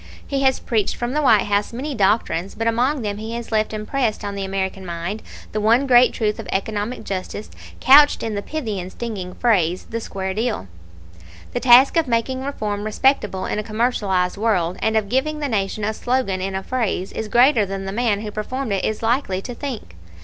He 0.25 0.41
has 0.41 0.59
preached 0.59 0.95
from 0.95 1.11
the 1.13 1.21
White 1.21 1.43
House 1.45 1.71
many 1.71 1.93
doctrines; 1.93 2.55
but 2.55 2.65
among 2.67 3.03
them 3.03 3.17
he 3.19 3.33
has 3.35 3.51
left 3.51 3.71
impressed 3.71 4.25
on 4.25 4.33
the 4.33 4.43
American 4.43 4.83
mind 4.83 5.21
the 5.51 5.61
one 5.61 5.85
great 5.85 6.11
truth 6.11 6.39
of 6.39 6.47
economic 6.51 7.03
justice 7.03 7.51
couched 7.79 8.23
in 8.23 8.33
the 8.33 8.41
pithy 8.41 8.79
and 8.79 8.91
stinging 8.91 9.35
phrase 9.35 9.85
'the 9.91 9.99
square 9.99 10.33
deal.' 10.33 10.67
The 11.53 11.59
task 11.59 11.97
of 11.97 12.07
making 12.07 12.43
reform 12.43 12.83
respectable 12.83 13.45
in 13.45 13.59
a 13.59 13.63
commercialized 13.63 14.37
world, 14.37 14.77
and 14.81 14.97
of 14.97 15.07
giving 15.07 15.37
the 15.37 15.47
Nation 15.47 15.83
a 15.83 15.93
slogan 15.93 16.41
in 16.41 16.55
a 16.55 16.63
phrase, 16.63 17.11
is 17.11 17.27
greater 17.27 17.63
than 17.63 17.85
the 17.85 17.91
man 17.91 18.21
who 18.21 18.31
performed 18.31 18.73
it 18.73 18.83
is 18.83 19.03
likely 19.03 19.39
to 19.43 19.53
think. 19.53 19.95